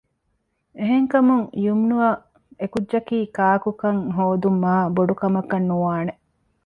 އެހެންކަމުން 0.79 1.43
ޔުމްނުއަށް 1.63 2.21
އެކުއްޖަކީ 2.61 3.17
ކާކުކަން 3.37 4.01
ހޯދުން 4.17 4.59
މާ 4.63 4.73
ބޮޑުކަމަކަށް 4.95 5.67
ނުވާނެ 5.69 6.13